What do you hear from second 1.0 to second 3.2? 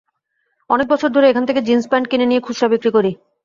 ধরে এখান থেকে জিনস প্যান্ট কিনে নিয়ে খুচরা বিক্রি করি।